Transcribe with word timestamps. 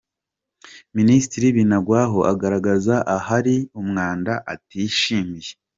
Minisitiri 0.97 1.47
Binagwaho 1.57 2.19
agaragaza 2.31 2.95
ahari 3.17 3.55
umwanda 3.79 4.33
atishimiye. 4.53 5.51